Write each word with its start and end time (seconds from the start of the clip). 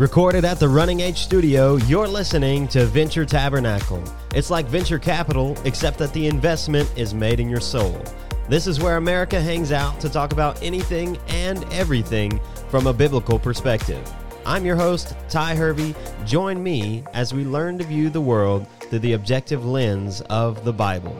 Recorded 0.00 0.46
at 0.46 0.58
the 0.58 0.66
Running 0.66 1.00
Age 1.00 1.18
Studio, 1.18 1.76
you're 1.76 2.08
listening 2.08 2.66
to 2.68 2.86
Venture 2.86 3.26
Tabernacle. 3.26 4.02
It's 4.34 4.48
like 4.48 4.64
venture 4.64 4.98
capital, 4.98 5.58
except 5.66 5.98
that 5.98 6.14
the 6.14 6.26
investment 6.26 6.90
is 6.96 7.12
made 7.12 7.38
in 7.38 7.50
your 7.50 7.60
soul. 7.60 8.02
This 8.48 8.66
is 8.66 8.80
where 8.80 8.96
America 8.96 9.38
hangs 9.38 9.72
out 9.72 10.00
to 10.00 10.08
talk 10.08 10.32
about 10.32 10.62
anything 10.62 11.18
and 11.28 11.70
everything 11.70 12.40
from 12.70 12.86
a 12.86 12.94
biblical 12.94 13.38
perspective. 13.38 14.02
I'm 14.46 14.64
your 14.64 14.76
host, 14.76 15.14
Ty 15.28 15.54
Hervey. 15.54 15.94
Join 16.24 16.62
me 16.62 17.04
as 17.12 17.34
we 17.34 17.44
learn 17.44 17.76
to 17.76 17.84
view 17.84 18.08
the 18.08 18.22
world 18.22 18.66
through 18.88 19.00
the 19.00 19.12
objective 19.12 19.66
lens 19.66 20.22
of 20.30 20.64
the 20.64 20.72
Bible. 20.72 21.14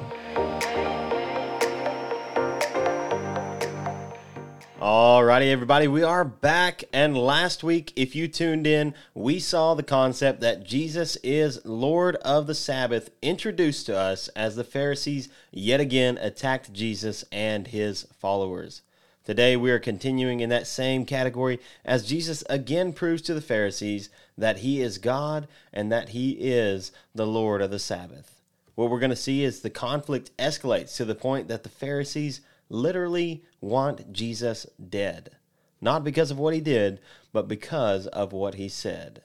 Alrighty, 4.81 5.53
everybody, 5.53 5.89
we 5.89 6.03
are 6.03 6.25
back. 6.25 6.85
And 6.91 7.15
last 7.15 7.63
week, 7.63 7.93
if 7.97 8.17
you 8.17 8.29
tuned 8.29 8.67
in, 8.67 8.95
we 9.13 9.39
saw 9.39 9.75
the 9.75 9.83
concept 9.83 10.41
that 10.41 10.65
Jesus 10.65 11.17
is 11.17 11.63
Lord 11.67 12.17
of 12.17 12.47
the 12.47 12.55
Sabbath 12.55 13.11
introduced 13.21 13.85
to 13.87 13.99
us 13.99 14.29
as 14.29 14.57
the 14.57 14.65
Pharisees 14.65 15.29
yet 15.51 15.81
again 15.81 16.17
attacked 16.17 16.73
Jesus 16.73 17.27
and 17.31 17.67
his 17.67 18.07
followers. 18.19 18.81
Today, 19.23 19.55
we 19.55 19.71
are 19.71 19.79
continuing 19.79 20.41
in 20.41 20.49
that 20.49 20.67
same 20.67 21.05
category 21.05 21.61
as 21.85 22.09
Jesus 22.09 22.43
again 22.49 22.95
proves 22.95 23.21
to 23.21 23.35
the 23.35 23.43
Pharisees 23.43 24.09
that 24.39 24.61
he 24.61 24.81
is 24.81 24.97
God 24.97 25.47
and 25.75 25.93
that 25.93 26.09
he 26.09 26.31
is 26.41 26.91
the 27.15 27.27
Lord 27.27 27.61
of 27.61 27.71
the 27.71 27.79
Sabbath. 27.79 28.41
What 28.77 28.89
we're 28.89 28.99
going 28.99 29.11
to 29.11 29.17
see 29.17 29.45
is 29.45 29.61
the 29.61 29.69
conflict 29.69 30.35
escalates 30.39 30.97
to 30.97 31.05
the 31.05 31.15
point 31.15 31.49
that 31.49 31.65
the 31.65 31.69
Pharisees 31.69 32.41
literally 32.71 33.45
want 33.61 34.13
Jesus 34.13 34.67
dead. 34.89 35.37
Not 35.81 36.05
because 36.05 36.31
of 36.31 36.39
what 36.39 36.55
he 36.55 36.61
did, 36.61 37.01
but 37.33 37.49
because 37.49 38.07
of 38.07 38.33
what 38.33 38.55
he 38.55 38.69
said. 38.69 39.23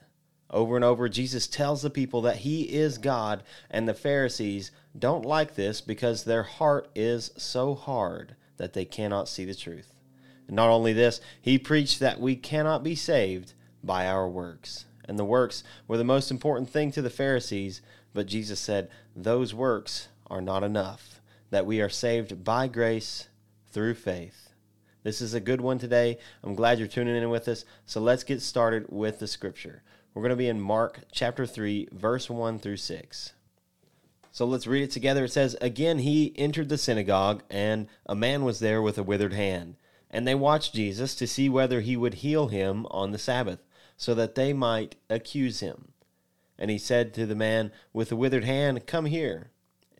Over 0.50 0.76
and 0.76 0.84
over, 0.84 1.08
Jesus 1.08 1.46
tells 1.46 1.82
the 1.82 1.90
people 1.90 2.22
that 2.22 2.38
he 2.38 2.62
is 2.62 2.98
God, 2.98 3.42
and 3.70 3.88
the 3.88 3.94
Pharisees 3.94 4.70
don't 4.96 5.24
like 5.24 5.54
this 5.54 5.80
because 5.80 6.24
their 6.24 6.44
heart 6.44 6.88
is 6.94 7.30
so 7.36 7.74
hard 7.74 8.36
that 8.56 8.72
they 8.72 8.84
cannot 8.84 9.28
see 9.28 9.44
the 9.44 9.54
truth. 9.54 9.94
And 10.46 10.56
not 10.56 10.70
only 10.70 10.92
this, 10.92 11.20
he 11.40 11.58
preached 11.58 12.00
that 12.00 12.20
we 12.20 12.36
cannot 12.36 12.84
be 12.84 12.94
saved 12.94 13.54
by 13.82 14.06
our 14.06 14.28
works. 14.28 14.86
And 15.08 15.18
the 15.18 15.24
works 15.24 15.62
were 15.86 15.98
the 15.98 16.04
most 16.04 16.30
important 16.30 16.70
thing 16.70 16.90
to 16.92 17.02
the 17.02 17.10
Pharisees, 17.10 17.82
but 18.14 18.26
Jesus 18.26 18.60
said, 18.60 18.88
Those 19.14 19.52
works 19.52 20.08
are 20.28 20.40
not 20.40 20.62
enough, 20.62 21.20
that 21.50 21.66
we 21.66 21.80
are 21.80 21.88
saved 21.88 22.44
by 22.44 22.66
grace 22.66 23.28
through 23.76 23.92
faith. 23.92 24.54
This 25.02 25.20
is 25.20 25.34
a 25.34 25.38
good 25.38 25.60
one 25.60 25.78
today. 25.78 26.16
I'm 26.42 26.54
glad 26.54 26.78
you're 26.78 26.88
tuning 26.88 27.14
in 27.14 27.28
with 27.28 27.46
us. 27.46 27.66
So 27.84 28.00
let's 28.00 28.24
get 28.24 28.40
started 28.40 28.86
with 28.88 29.18
the 29.18 29.26
scripture. 29.26 29.82
We're 30.14 30.22
going 30.22 30.30
to 30.30 30.36
be 30.36 30.48
in 30.48 30.58
Mark 30.58 31.00
chapter 31.12 31.44
3, 31.44 31.90
verse 31.92 32.30
1 32.30 32.58
through 32.58 32.78
6. 32.78 33.34
So 34.32 34.46
let's 34.46 34.66
read 34.66 34.82
it 34.82 34.92
together. 34.92 35.24
It 35.24 35.32
says, 35.32 35.58
Again, 35.60 35.98
he 35.98 36.32
entered 36.36 36.70
the 36.70 36.78
synagogue, 36.78 37.42
and 37.50 37.88
a 38.06 38.14
man 38.14 38.44
was 38.44 38.60
there 38.60 38.80
with 38.80 38.96
a 38.96 39.02
withered 39.02 39.34
hand. 39.34 39.76
And 40.10 40.26
they 40.26 40.34
watched 40.34 40.72
Jesus 40.72 41.14
to 41.16 41.26
see 41.26 41.50
whether 41.50 41.82
he 41.82 41.98
would 41.98 42.14
heal 42.14 42.48
him 42.48 42.86
on 42.86 43.10
the 43.10 43.18
Sabbath, 43.18 43.58
so 43.98 44.14
that 44.14 44.36
they 44.36 44.54
might 44.54 44.96
accuse 45.10 45.60
him. 45.60 45.92
And 46.58 46.70
he 46.70 46.78
said 46.78 47.12
to 47.12 47.26
the 47.26 47.34
man 47.34 47.72
with 47.92 48.08
the 48.08 48.16
withered 48.16 48.44
hand, 48.44 48.86
Come 48.86 49.04
here. 49.04 49.50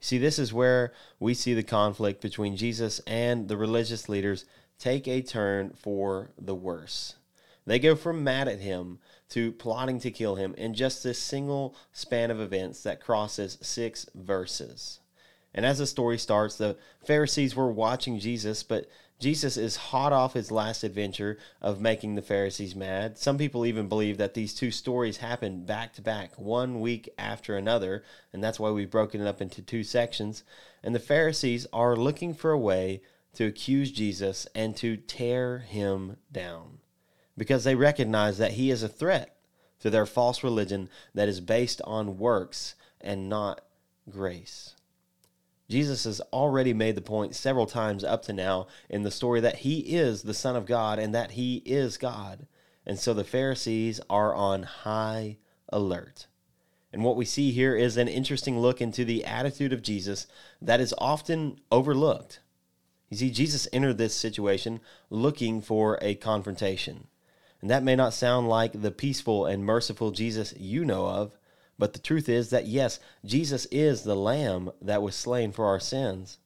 See, 0.00 0.18
this 0.18 0.38
is 0.38 0.52
where 0.52 0.92
we 1.18 1.34
see 1.34 1.54
the 1.54 1.62
conflict 1.62 2.20
between 2.20 2.56
Jesus 2.56 3.00
and 3.06 3.48
the 3.48 3.56
religious 3.56 4.08
leaders 4.08 4.46
take 4.78 5.06
a 5.06 5.20
turn 5.20 5.74
for 5.76 6.30
the 6.38 6.54
worse. 6.54 7.14
They 7.66 7.78
go 7.78 7.94
from 7.94 8.24
mad 8.24 8.48
at 8.48 8.60
him 8.60 8.98
to 9.28 9.52
plotting 9.52 10.00
to 10.00 10.10
kill 10.10 10.36
him 10.36 10.54
in 10.56 10.74
just 10.74 11.04
this 11.04 11.18
single 11.18 11.76
span 11.92 12.30
of 12.30 12.40
events 12.40 12.82
that 12.82 13.00
crosses 13.00 13.58
six 13.60 14.06
verses. 14.14 15.00
And 15.54 15.66
as 15.66 15.78
the 15.78 15.86
story 15.86 16.18
starts, 16.18 16.56
the 16.56 16.76
Pharisees 17.04 17.54
were 17.54 17.70
watching 17.70 18.18
Jesus, 18.18 18.62
but 18.62 18.88
Jesus 19.20 19.58
is 19.58 19.76
hot 19.76 20.14
off 20.14 20.32
his 20.32 20.50
last 20.50 20.82
adventure 20.82 21.36
of 21.60 21.78
making 21.80 22.14
the 22.14 22.22
Pharisees 22.22 22.74
mad. 22.74 23.18
Some 23.18 23.36
people 23.36 23.66
even 23.66 23.86
believe 23.86 24.16
that 24.16 24.32
these 24.32 24.54
two 24.54 24.70
stories 24.70 25.18
happened 25.18 25.66
back 25.66 25.92
to 25.94 26.02
back, 26.02 26.38
one 26.38 26.80
week 26.80 27.10
after 27.18 27.54
another, 27.54 28.02
and 28.32 28.42
that's 28.42 28.58
why 28.58 28.70
we've 28.70 28.90
broken 28.90 29.20
it 29.20 29.26
up 29.26 29.42
into 29.42 29.60
two 29.60 29.84
sections. 29.84 30.42
And 30.82 30.94
the 30.94 30.98
Pharisees 30.98 31.66
are 31.70 31.96
looking 31.96 32.32
for 32.32 32.50
a 32.50 32.58
way 32.58 33.02
to 33.34 33.44
accuse 33.44 33.92
Jesus 33.92 34.46
and 34.54 34.74
to 34.78 34.96
tear 34.96 35.58
him 35.58 36.16
down 36.32 36.78
because 37.36 37.64
they 37.64 37.74
recognize 37.74 38.38
that 38.38 38.52
he 38.52 38.70
is 38.70 38.82
a 38.82 38.88
threat 38.88 39.36
to 39.80 39.90
their 39.90 40.06
false 40.06 40.42
religion 40.42 40.88
that 41.14 41.28
is 41.28 41.40
based 41.40 41.82
on 41.84 42.18
works 42.18 42.74
and 43.00 43.28
not 43.28 43.60
grace. 44.08 44.74
Jesus 45.70 46.02
has 46.02 46.20
already 46.32 46.74
made 46.74 46.96
the 46.96 47.00
point 47.00 47.36
several 47.36 47.66
times 47.66 48.02
up 48.02 48.22
to 48.22 48.32
now 48.32 48.66
in 48.88 49.04
the 49.04 49.10
story 49.10 49.40
that 49.40 49.58
he 49.58 49.78
is 49.78 50.22
the 50.22 50.34
Son 50.34 50.56
of 50.56 50.66
God 50.66 50.98
and 50.98 51.14
that 51.14 51.32
he 51.32 51.62
is 51.64 51.96
God. 51.96 52.48
And 52.84 52.98
so 52.98 53.14
the 53.14 53.22
Pharisees 53.22 54.00
are 54.10 54.34
on 54.34 54.64
high 54.64 55.38
alert. 55.68 56.26
And 56.92 57.04
what 57.04 57.14
we 57.14 57.24
see 57.24 57.52
here 57.52 57.76
is 57.76 57.96
an 57.96 58.08
interesting 58.08 58.58
look 58.58 58.80
into 58.80 59.04
the 59.04 59.24
attitude 59.24 59.72
of 59.72 59.80
Jesus 59.80 60.26
that 60.60 60.80
is 60.80 60.92
often 60.98 61.60
overlooked. 61.70 62.40
You 63.08 63.16
see, 63.16 63.30
Jesus 63.30 63.68
entered 63.72 63.98
this 63.98 64.14
situation 64.14 64.80
looking 65.08 65.62
for 65.62 65.98
a 66.02 66.16
confrontation. 66.16 67.06
And 67.60 67.70
that 67.70 67.84
may 67.84 67.94
not 67.94 68.12
sound 68.12 68.48
like 68.48 68.82
the 68.82 68.90
peaceful 68.90 69.46
and 69.46 69.64
merciful 69.64 70.10
Jesus 70.10 70.52
you 70.56 70.84
know 70.84 71.06
of, 71.06 71.38
but 71.80 71.94
the 71.94 71.98
truth 71.98 72.28
is 72.28 72.50
that, 72.50 72.66
yes, 72.66 73.00
Jesus 73.24 73.66
is 73.72 74.02
the 74.02 74.14
Lamb 74.14 74.70
that 74.80 75.02
was 75.02 75.16
slain 75.16 75.50
for 75.50 75.64
our 75.64 75.80
sins. 75.80 76.38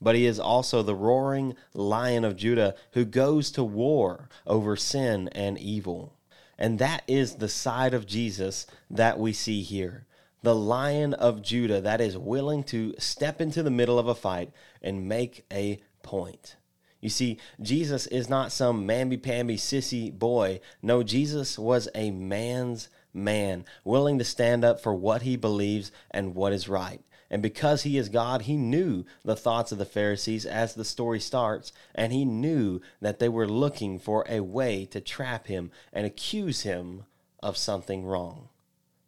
But 0.00 0.14
he 0.14 0.26
is 0.26 0.38
also 0.38 0.82
the 0.82 0.94
roaring 0.94 1.54
lion 1.74 2.24
of 2.24 2.36
Judah 2.36 2.74
who 2.92 3.04
goes 3.04 3.50
to 3.52 3.64
war 3.64 4.28
over 4.46 4.76
sin 4.76 5.28
and 5.28 5.58
evil. 5.58 6.14
And 6.58 6.78
that 6.78 7.02
is 7.08 7.36
the 7.36 7.48
side 7.48 7.94
of 7.94 8.06
Jesus 8.06 8.66
that 8.90 9.18
we 9.18 9.32
see 9.32 9.62
here. 9.62 10.06
The 10.42 10.54
lion 10.54 11.14
of 11.14 11.40
Judah 11.40 11.80
that 11.80 12.00
is 12.00 12.18
willing 12.18 12.64
to 12.64 12.94
step 12.98 13.40
into 13.40 13.62
the 13.62 13.70
middle 13.70 13.98
of 13.98 14.08
a 14.08 14.14
fight 14.14 14.50
and 14.82 15.08
make 15.08 15.44
a 15.52 15.80
point. 16.02 16.56
You 17.00 17.08
see, 17.08 17.38
Jesus 17.60 18.06
is 18.08 18.28
not 18.28 18.52
some 18.52 18.86
mamby-pamby 18.86 19.56
sissy 19.56 20.12
boy. 20.12 20.60
No, 20.82 21.02
Jesus 21.02 21.58
was 21.58 21.88
a 21.94 22.10
man's 22.10 22.88
man, 23.14 23.64
willing 23.84 24.18
to 24.18 24.24
stand 24.24 24.64
up 24.64 24.80
for 24.80 24.94
what 24.94 25.22
he 25.22 25.36
believes 25.36 25.92
and 26.10 26.34
what 26.34 26.52
is 26.52 26.68
right. 26.68 27.00
And 27.30 27.42
because 27.42 27.82
he 27.82 27.96
is 27.96 28.10
God, 28.10 28.42
he 28.42 28.56
knew 28.56 29.06
the 29.24 29.34
thoughts 29.34 29.72
of 29.72 29.78
the 29.78 29.86
Pharisees 29.86 30.44
as 30.44 30.74
the 30.74 30.84
story 30.84 31.18
starts, 31.18 31.72
and 31.94 32.12
he 32.12 32.26
knew 32.26 32.80
that 33.00 33.20
they 33.20 33.28
were 33.28 33.48
looking 33.48 33.98
for 33.98 34.26
a 34.28 34.40
way 34.40 34.84
to 34.86 35.00
trap 35.00 35.46
him 35.46 35.70
and 35.94 36.04
accuse 36.04 36.60
him 36.62 37.04
of 37.42 37.56
something 37.56 38.04
wrong. 38.04 38.50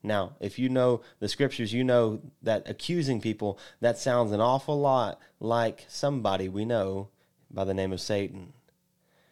Now, 0.02 0.32
if 0.40 0.58
you 0.58 0.70
know 0.70 1.02
the 1.18 1.28
scriptures, 1.28 1.72
you 1.72 1.84
know 1.84 2.20
that 2.42 2.68
accusing 2.68 3.20
people, 3.20 3.58
that 3.80 3.98
sounds 3.98 4.32
an 4.32 4.40
awful 4.40 4.80
lot 4.80 5.18
like 5.38 5.84
somebody 5.88 6.48
we 6.48 6.64
know 6.64 7.08
by 7.50 7.64
the 7.64 7.74
name 7.74 7.92
of 7.92 8.00
Satan. 8.00 8.54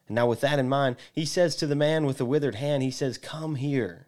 And 0.07 0.15
now, 0.15 0.27
with 0.27 0.41
that 0.41 0.59
in 0.59 0.69
mind, 0.69 0.97
he 1.13 1.25
says 1.25 1.57
to 1.57 1.67
the 1.67 1.75
man 1.75 2.05
with 2.05 2.19
the 2.19 2.27
withered 2.27 2.57
hand, 2.57 2.83
he 2.83 2.91
says, 2.91 3.19
Come 3.19 3.57
here. 3.57 4.07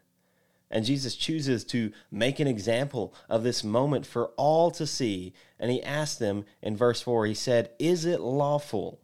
And 0.75 0.85
Jesus 0.85 1.15
chooses 1.15 1.63
to 1.67 1.93
make 2.11 2.41
an 2.41 2.49
example 2.49 3.15
of 3.29 3.45
this 3.45 3.63
moment 3.63 4.05
for 4.05 4.33
all 4.37 4.73
to 4.73 4.89
see. 4.89 5.33
And 5.61 5.71
he 5.71 5.81
asked 5.81 6.19
them 6.19 6.45
in 6.61 6.77
verse 6.77 7.01
4, 7.01 7.27
he 7.27 7.35
said, 7.35 7.71
Is 7.79 8.05
it 8.05 8.21
lawful 8.21 8.99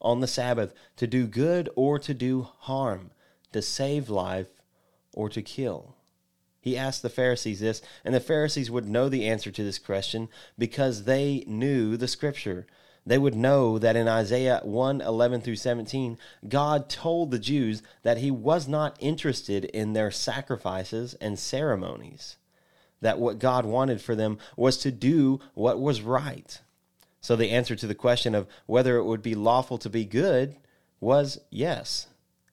on 0.00 0.18
the 0.18 0.26
Sabbath 0.26 0.74
to 0.96 1.06
do 1.06 1.28
good 1.28 1.70
or 1.76 2.00
to 2.00 2.12
do 2.12 2.48
harm, 2.58 3.12
to 3.52 3.62
save 3.62 4.10
life 4.10 4.48
or 5.14 5.28
to 5.28 5.42
kill? 5.42 5.94
He 6.60 6.76
asked 6.76 7.02
the 7.02 7.08
Pharisees 7.08 7.60
this, 7.60 7.82
and 8.04 8.12
the 8.12 8.18
Pharisees 8.18 8.68
would 8.72 8.88
know 8.88 9.08
the 9.08 9.28
answer 9.28 9.52
to 9.52 9.62
this 9.62 9.78
question 9.78 10.28
because 10.58 11.04
they 11.04 11.44
knew 11.46 11.96
the 11.96 12.08
scripture 12.08 12.66
they 13.06 13.18
would 13.18 13.36
know 13.36 13.78
that 13.78 13.94
in 13.94 14.08
Isaiah 14.08 14.60
1 14.64 15.00
11 15.00 15.40
through 15.40 15.56
17, 15.56 16.18
God 16.48 16.88
told 16.88 17.30
the 17.30 17.38
Jews 17.38 17.82
that 18.02 18.18
he 18.18 18.32
was 18.32 18.66
not 18.66 18.96
interested 18.98 19.64
in 19.66 19.92
their 19.92 20.10
sacrifices 20.10 21.14
and 21.14 21.38
ceremonies. 21.38 22.36
that 23.02 23.18
what 23.18 23.38
God 23.38 23.66
wanted 23.66 24.00
for 24.00 24.16
them 24.16 24.38
was 24.56 24.78
to 24.78 24.90
do 24.90 25.38
what 25.54 25.78
was 25.78 26.00
right. 26.00 26.60
So 27.20 27.36
the 27.36 27.50
answer 27.50 27.76
to 27.76 27.86
the 27.86 27.94
question 27.94 28.34
of 28.34 28.46
whether 28.66 28.96
it 28.96 29.04
would 29.04 29.22
be 29.22 29.34
lawful 29.34 29.78
to 29.78 29.90
be 29.90 30.04
good 30.04 30.56
was 30.98 31.38
yes. 31.50 32.06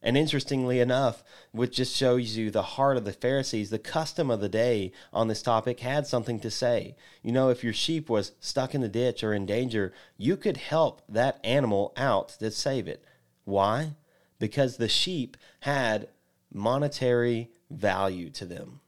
And 0.05 0.17
interestingly 0.17 0.81
enough, 0.81 1.23
which 1.53 1.77
just 1.77 1.95
shows 1.95 2.35
you 2.35 2.51
the 2.51 2.61
heart 2.61 2.97
of 2.97 3.05
the 3.05 3.13
Pharisees, 3.13 3.69
the 3.69 3.79
custom 3.79 4.29
of 4.29 4.41
the 4.41 4.49
day 4.49 4.91
on 5.13 5.29
this 5.29 5.41
topic 5.41 5.79
had 5.79 6.05
something 6.05 6.41
to 6.41 6.51
say. 6.51 6.97
You 7.21 7.31
know, 7.31 7.47
if 7.47 7.63
your 7.63 7.71
sheep 7.71 8.09
was 8.09 8.33
stuck 8.41 8.75
in 8.75 8.81
the 8.81 8.89
ditch 8.89 9.23
or 9.23 9.33
in 9.33 9.45
danger, 9.45 9.93
you 10.17 10.35
could 10.35 10.57
help 10.57 11.01
that 11.07 11.39
animal 11.41 11.93
out 11.95 12.29
to 12.39 12.51
save 12.51 12.85
it. 12.85 13.05
Why? 13.45 13.93
Because 14.39 14.75
the 14.75 14.89
sheep 14.89 15.37
had 15.61 16.09
monetary 16.51 17.49
value 17.71 18.29
to 18.31 18.45
them. 18.45 18.81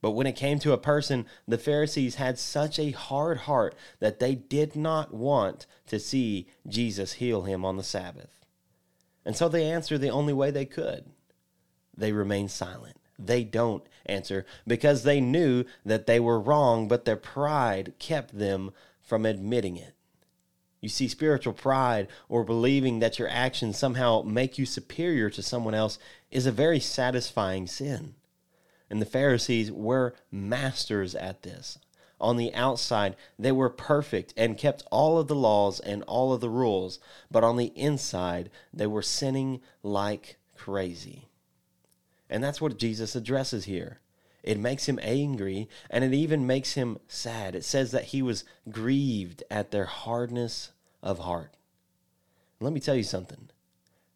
But 0.00 0.12
when 0.12 0.26
it 0.26 0.36
came 0.36 0.58
to 0.60 0.72
a 0.72 0.78
person, 0.78 1.26
the 1.46 1.58
Pharisees 1.58 2.14
had 2.14 2.38
such 2.38 2.78
a 2.78 2.92
hard 2.92 3.38
heart 3.38 3.74
that 4.00 4.18
they 4.18 4.34
did 4.34 4.76
not 4.76 5.12
want 5.12 5.66
to 5.88 5.98
see 5.98 6.48
Jesus 6.66 7.14
heal 7.14 7.42
him 7.42 7.66
on 7.66 7.76
the 7.76 7.82
Sabbath. 7.82 8.46
And 9.28 9.36
so 9.36 9.46
they 9.46 9.70
answer 9.70 9.98
the 9.98 10.08
only 10.08 10.32
way 10.32 10.50
they 10.50 10.64
could. 10.64 11.04
They 11.94 12.12
remain 12.12 12.48
silent. 12.48 12.96
They 13.18 13.44
don't 13.44 13.86
answer 14.06 14.46
because 14.66 15.02
they 15.02 15.20
knew 15.20 15.66
that 15.84 16.06
they 16.06 16.18
were 16.18 16.40
wrong, 16.40 16.88
but 16.88 17.04
their 17.04 17.14
pride 17.14 17.92
kept 17.98 18.38
them 18.38 18.70
from 19.02 19.26
admitting 19.26 19.76
it. 19.76 19.92
You 20.80 20.88
see, 20.88 21.08
spiritual 21.08 21.52
pride 21.52 22.08
or 22.30 22.42
believing 22.42 23.00
that 23.00 23.18
your 23.18 23.28
actions 23.28 23.76
somehow 23.76 24.22
make 24.22 24.56
you 24.56 24.64
superior 24.64 25.28
to 25.28 25.42
someone 25.42 25.74
else 25.74 25.98
is 26.30 26.46
a 26.46 26.50
very 26.50 26.80
satisfying 26.80 27.66
sin. 27.66 28.14
And 28.88 28.98
the 28.98 29.04
Pharisees 29.04 29.70
were 29.70 30.14
masters 30.30 31.14
at 31.14 31.42
this. 31.42 31.76
On 32.20 32.36
the 32.36 32.52
outside, 32.54 33.14
they 33.38 33.52
were 33.52 33.70
perfect 33.70 34.34
and 34.36 34.58
kept 34.58 34.82
all 34.90 35.18
of 35.18 35.28
the 35.28 35.36
laws 35.36 35.78
and 35.78 36.02
all 36.04 36.32
of 36.32 36.40
the 36.40 36.50
rules, 36.50 36.98
but 37.30 37.44
on 37.44 37.56
the 37.56 37.72
inside, 37.76 38.50
they 38.72 38.86
were 38.86 39.02
sinning 39.02 39.60
like 39.82 40.36
crazy. 40.56 41.28
And 42.28 42.42
that's 42.42 42.60
what 42.60 42.78
Jesus 42.78 43.14
addresses 43.14 43.66
here. 43.66 44.00
It 44.42 44.58
makes 44.58 44.88
him 44.88 44.98
angry 45.02 45.68
and 45.90 46.04
it 46.04 46.12
even 46.12 46.46
makes 46.46 46.74
him 46.74 46.98
sad. 47.06 47.54
It 47.54 47.64
says 47.64 47.92
that 47.92 48.06
he 48.06 48.22
was 48.22 48.44
grieved 48.70 49.42
at 49.50 49.70
their 49.70 49.84
hardness 49.84 50.72
of 51.02 51.20
heart. 51.20 51.56
Let 52.60 52.72
me 52.72 52.80
tell 52.80 52.96
you 52.96 53.04
something 53.04 53.50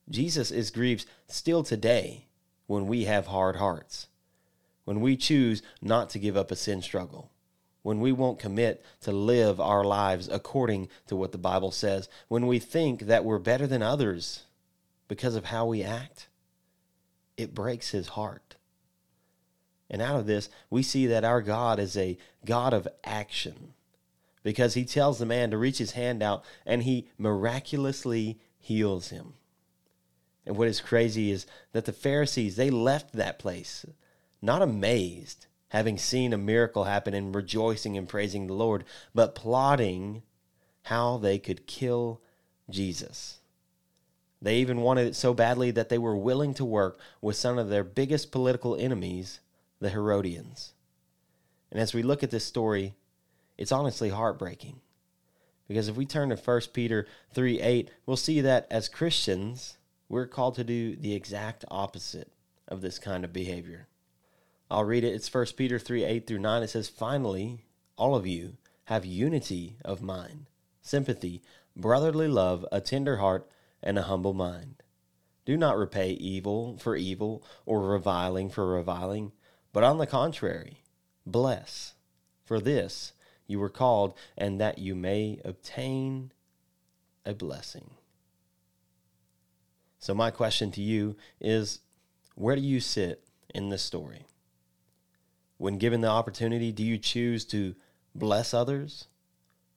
Jesus 0.08 0.50
is 0.50 0.70
grieved 0.70 1.06
still 1.28 1.62
today 1.62 2.26
when 2.66 2.86
we 2.86 3.04
have 3.04 3.28
hard 3.28 3.56
hearts, 3.56 4.08
when 4.84 5.00
we 5.00 5.16
choose 5.16 5.62
not 5.80 6.10
to 6.10 6.18
give 6.18 6.36
up 6.36 6.50
a 6.50 6.56
sin 6.56 6.82
struggle 6.82 7.31
when 7.82 8.00
we 8.00 8.12
won't 8.12 8.38
commit 8.38 8.84
to 9.00 9.12
live 9.12 9.60
our 9.60 9.84
lives 9.84 10.28
according 10.28 10.88
to 11.06 11.16
what 11.16 11.32
the 11.32 11.38
Bible 11.38 11.70
says, 11.70 12.08
when 12.28 12.46
we 12.46 12.58
think 12.58 13.02
that 13.02 13.24
we're 13.24 13.38
better 13.38 13.66
than 13.66 13.82
others 13.82 14.44
because 15.08 15.34
of 15.34 15.46
how 15.46 15.66
we 15.66 15.82
act, 15.82 16.28
it 17.36 17.54
breaks 17.54 17.90
his 17.90 18.08
heart. 18.08 18.56
And 19.90 20.00
out 20.00 20.18
of 20.18 20.26
this, 20.26 20.48
we 20.70 20.82
see 20.82 21.06
that 21.08 21.24
our 21.24 21.42
God 21.42 21.78
is 21.78 21.96
a 21.96 22.16
God 22.44 22.72
of 22.72 22.88
action 23.04 23.74
because 24.42 24.74
he 24.74 24.84
tells 24.84 25.18
the 25.18 25.26
man 25.26 25.50
to 25.50 25.58
reach 25.58 25.78
his 25.78 25.92
hand 25.92 26.22
out 26.22 26.44
and 26.64 26.82
he 26.84 27.08
miraculously 27.18 28.38
heals 28.58 29.10
him. 29.10 29.34
And 30.46 30.56
what 30.56 30.68
is 30.68 30.80
crazy 30.80 31.30
is 31.30 31.46
that 31.72 31.84
the 31.84 31.92
Pharisees, 31.92 32.56
they 32.56 32.70
left 32.70 33.12
that 33.12 33.38
place 33.38 33.84
not 34.42 34.60
amazed, 34.60 35.46
having 35.72 35.96
seen 35.96 36.34
a 36.34 36.38
miracle 36.38 36.84
happen 36.84 37.14
and 37.14 37.34
rejoicing 37.34 37.96
and 37.96 38.06
praising 38.06 38.46
the 38.46 38.52
Lord, 38.52 38.84
but 39.14 39.34
plotting 39.34 40.22
how 40.82 41.16
they 41.16 41.38
could 41.38 41.66
kill 41.66 42.20
Jesus. 42.68 43.38
They 44.42 44.58
even 44.58 44.82
wanted 44.82 45.06
it 45.06 45.16
so 45.16 45.32
badly 45.32 45.70
that 45.70 45.88
they 45.88 45.96
were 45.96 46.14
willing 46.14 46.52
to 46.54 46.64
work 46.64 46.98
with 47.22 47.36
some 47.36 47.56
of 47.56 47.70
their 47.70 47.84
biggest 47.84 48.30
political 48.30 48.76
enemies, 48.76 49.40
the 49.80 49.88
Herodians. 49.88 50.74
And 51.70 51.80
as 51.80 51.94
we 51.94 52.02
look 52.02 52.22
at 52.22 52.30
this 52.30 52.44
story, 52.44 52.94
it's 53.56 53.72
honestly 53.72 54.10
heartbreaking. 54.10 54.78
Because 55.68 55.88
if 55.88 55.96
we 55.96 56.04
turn 56.04 56.28
to 56.28 56.36
1 56.36 56.60
Peter 56.74 57.06
3 57.32 57.62
8, 57.62 57.90
we'll 58.04 58.18
see 58.18 58.42
that 58.42 58.66
as 58.70 58.90
Christians, 58.90 59.78
we're 60.10 60.26
called 60.26 60.56
to 60.56 60.64
do 60.64 60.96
the 60.96 61.14
exact 61.14 61.64
opposite 61.70 62.30
of 62.68 62.82
this 62.82 62.98
kind 62.98 63.24
of 63.24 63.32
behavior. 63.32 63.88
I'll 64.72 64.84
read 64.84 65.04
it. 65.04 65.14
It's 65.14 65.32
1 65.32 65.46
Peter 65.54 65.78
3 65.78 66.02
8 66.02 66.26
through 66.26 66.38
9. 66.38 66.62
It 66.62 66.70
says, 66.70 66.88
Finally, 66.88 67.66
all 67.98 68.14
of 68.14 68.26
you 68.26 68.56
have 68.84 69.04
unity 69.04 69.76
of 69.84 70.00
mind, 70.00 70.46
sympathy, 70.80 71.42
brotherly 71.76 72.26
love, 72.26 72.64
a 72.72 72.80
tender 72.80 73.18
heart, 73.18 73.46
and 73.82 73.98
a 73.98 74.02
humble 74.04 74.32
mind. 74.32 74.82
Do 75.44 75.58
not 75.58 75.76
repay 75.76 76.12
evil 76.12 76.78
for 76.78 76.96
evil 76.96 77.44
or 77.66 77.86
reviling 77.86 78.48
for 78.48 78.66
reviling, 78.66 79.32
but 79.74 79.84
on 79.84 79.98
the 79.98 80.06
contrary, 80.06 80.82
bless. 81.26 81.92
For 82.42 82.58
this 82.58 83.12
you 83.46 83.60
were 83.60 83.68
called, 83.68 84.14
and 84.38 84.58
that 84.58 84.78
you 84.78 84.94
may 84.94 85.38
obtain 85.44 86.32
a 87.26 87.34
blessing. 87.34 87.90
So, 89.98 90.14
my 90.14 90.30
question 90.30 90.70
to 90.72 90.80
you 90.80 91.16
is 91.40 91.80
where 92.34 92.56
do 92.56 92.62
you 92.62 92.80
sit 92.80 93.22
in 93.54 93.68
this 93.68 93.82
story? 93.82 94.26
When 95.62 95.78
given 95.78 96.00
the 96.00 96.08
opportunity, 96.08 96.72
do 96.72 96.82
you 96.82 96.98
choose 96.98 97.44
to 97.44 97.76
bless 98.16 98.52
others 98.52 99.06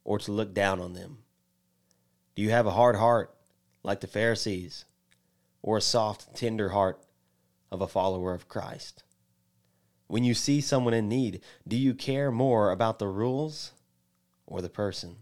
or 0.04 0.18
to 0.18 0.32
look 0.32 0.52
down 0.52 0.80
on 0.80 0.94
them? 0.94 1.20
Do 2.34 2.42
you 2.42 2.50
have 2.50 2.66
a 2.66 2.72
hard 2.72 2.96
heart 2.96 3.36
like 3.84 4.02
the 4.02 4.08
Pharisees 4.08 4.86
or 5.62 5.78
a 5.78 5.82
soft, 5.82 6.36
tender 6.36 6.70
heart 6.70 7.06
of 7.72 7.82
a 7.82 7.88
follower 7.88 8.34
of 8.34 8.48
Christ? 8.48 9.04
When 10.08 10.24
you 10.24 10.34
see 10.34 10.60
someone 10.60 10.96
in 10.96 11.08
need, 11.08 11.42
do 11.68 11.76
you 11.76 11.94
care 11.94 12.32
more 12.32 12.72
about 12.72 12.98
the 12.98 13.08
rules 13.08 13.72
or 14.48 14.64
the 14.64 14.70
person? 14.70 15.18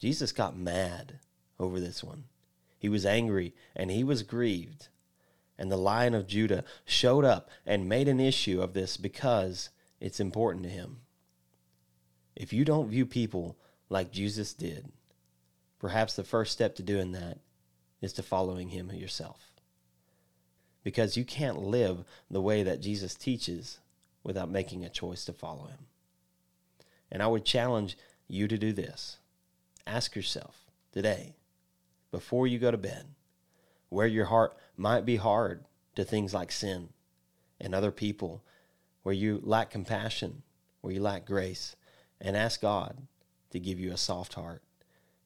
Jesus 0.00 0.32
got 0.32 0.58
mad 0.58 1.20
over 1.60 1.78
this 1.78 2.02
one. 2.02 2.24
He 2.76 2.88
was 2.88 3.06
angry 3.06 3.54
and 3.76 3.88
he 3.88 4.02
was 4.02 4.24
grieved 4.24 4.88
and 5.60 5.70
the 5.70 5.76
Lion 5.76 6.14
of 6.14 6.26
Judah 6.26 6.64
showed 6.86 7.24
up 7.24 7.50
and 7.66 7.86
made 7.86 8.08
an 8.08 8.18
issue 8.18 8.62
of 8.62 8.72
this 8.72 8.96
because 8.96 9.68
it's 10.00 10.18
important 10.18 10.64
to 10.64 10.70
him. 10.70 11.02
If 12.34 12.54
you 12.54 12.64
don't 12.64 12.88
view 12.88 13.04
people 13.04 13.58
like 13.90 14.10
Jesus 14.10 14.54
did, 14.54 14.90
perhaps 15.78 16.16
the 16.16 16.24
first 16.24 16.52
step 16.52 16.74
to 16.76 16.82
doing 16.82 17.12
that 17.12 17.40
is 18.00 18.14
to 18.14 18.22
following 18.22 18.70
him 18.70 18.90
yourself. 18.90 19.52
Because 20.82 21.18
you 21.18 21.26
can't 21.26 21.60
live 21.62 22.04
the 22.30 22.40
way 22.40 22.62
that 22.62 22.80
Jesus 22.80 23.14
teaches 23.14 23.80
without 24.24 24.48
making 24.48 24.82
a 24.82 24.88
choice 24.88 25.26
to 25.26 25.34
follow 25.34 25.66
him. 25.66 25.86
And 27.12 27.22
I 27.22 27.26
would 27.26 27.44
challenge 27.44 27.98
you 28.28 28.48
to 28.48 28.56
do 28.56 28.72
this. 28.72 29.18
Ask 29.86 30.16
yourself 30.16 30.70
today, 30.90 31.34
before 32.10 32.46
you 32.46 32.58
go 32.58 32.70
to 32.70 32.78
bed, 32.78 33.04
where 33.90 34.06
your 34.06 34.26
heart 34.26 34.56
might 34.80 35.04
be 35.04 35.16
hard 35.16 35.64
to 35.94 36.02
things 36.02 36.32
like 36.32 36.50
sin 36.50 36.88
and 37.60 37.74
other 37.74 37.90
people, 37.90 38.42
where 39.02 39.14
you 39.14 39.38
lack 39.44 39.70
compassion, 39.70 40.42
where 40.80 40.94
you 40.94 41.02
lack 41.02 41.26
grace, 41.26 41.76
and 42.20 42.36
ask 42.36 42.62
God 42.62 42.96
to 43.50 43.60
give 43.60 43.78
you 43.78 43.92
a 43.92 43.98
soft 43.98 44.34
heart 44.34 44.62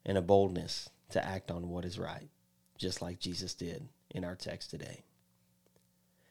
and 0.05 0.19
a 0.19 0.23
boldness 0.23 0.91
to 1.11 1.25
act 1.25 1.51
on 1.53 1.69
what 1.69 1.85
is 1.85 1.99
right, 1.99 2.29
just 2.79 3.01
like 3.01 3.21
Jesus 3.21 3.55
did 3.55 3.89
in 4.11 4.25
our 4.25 4.35
text 4.35 4.71
today. 4.71 5.05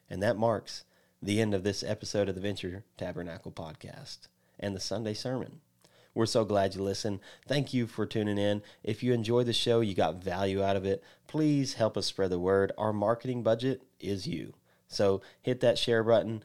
And 0.10 0.22
that 0.22 0.38
marks 0.38 0.84
the 1.22 1.40
end 1.40 1.54
of 1.54 1.64
this 1.64 1.82
episode 1.82 2.28
of 2.28 2.36
the 2.36 2.42
Venture 2.42 2.84
Tabernacle 2.98 3.52
podcast 3.52 4.28
and 4.60 4.76
the 4.76 4.82
Sunday 4.82 5.14
sermon. 5.14 5.62
We're 6.16 6.26
so 6.26 6.46
glad 6.46 6.76
you 6.76 6.84
listen. 6.84 7.20
Thank 7.48 7.74
you 7.74 7.88
for 7.88 8.06
tuning 8.06 8.38
in. 8.38 8.62
If 8.84 9.02
you 9.02 9.14
enjoy 9.14 9.44
the 9.44 9.54
show, 9.54 9.82
you 9.82 9.96
got 9.96 10.24
value 10.24 10.64
out 10.64 10.76
of 10.76 10.86
it, 10.86 11.04
please 11.28 11.74
help 11.74 11.98
us 11.98 12.06
spread 12.06 12.30
the 12.30 12.40
word. 12.40 12.72
Our 12.78 12.94
marketing 12.94 13.42
budget 13.42 13.84
is 14.00 14.28
you. 14.28 14.54
So 14.88 15.22
hit 15.42 15.60
that 15.62 15.80
share 15.80 16.04
button, 16.04 16.44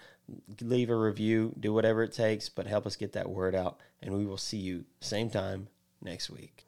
leave 0.61 0.89
a 0.89 0.97
review, 0.97 1.55
do 1.59 1.73
whatever 1.73 2.03
it 2.03 2.13
takes, 2.13 2.49
but 2.49 2.67
help 2.67 2.87
us 2.87 2.97
get 2.97 3.13
that 3.13 3.29
word 3.29 3.55
out. 3.55 3.79
And 4.01 4.15
we 4.15 4.25
will 4.25 4.39
see 4.39 4.59
you 4.59 4.85
same 5.01 5.29
time 5.29 5.69
next 6.03 6.31
week. 6.31 6.65